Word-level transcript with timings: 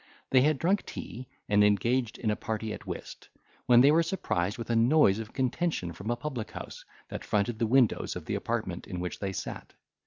They 0.31 0.41
had 0.41 0.57
drunk 0.57 0.83
tea, 0.87 1.27
and 1.47 1.63
engaged 1.63 2.17
in 2.17 2.31
a 2.31 2.35
party 2.35 2.73
at 2.73 2.87
whist, 2.87 3.29
when 3.67 3.81
they 3.81 3.91
were 3.91 4.01
surprised 4.01 4.57
with 4.57 4.71
a 4.71 4.75
noise 4.75 5.19
of 5.19 5.31
contention 5.31 5.93
from 5.93 6.09
a 6.09 6.15
public 6.15 6.49
house, 6.49 6.83
that 7.09 7.23
fronted 7.23 7.59
the 7.59 7.67
windows 7.67 8.15
of 8.15 8.25
the 8.25 8.33
apartment 8.33 8.87
in 8.87 8.99
which 8.99 9.19
they 9.19 9.31
sat. 9.31 9.73